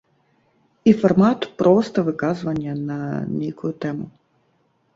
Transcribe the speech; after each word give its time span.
І 0.91 0.93
фармат 1.01 1.45
проста 1.59 1.97
выказвання 2.09 2.73
на 2.89 2.99
нейкую 3.39 3.73
тэму. 3.87 4.05